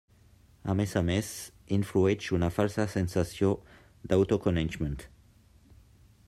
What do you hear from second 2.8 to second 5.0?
sensació d'autoconeixement.